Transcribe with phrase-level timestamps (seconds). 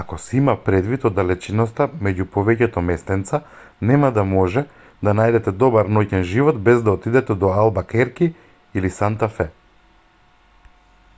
[0.00, 3.40] ако се има предвид оддалеченоста меѓу повеќето местенца
[3.92, 4.64] нема да може
[5.10, 8.30] да најдете добар ноќен живот без да отидете до албакерки
[8.82, 9.52] или санта фе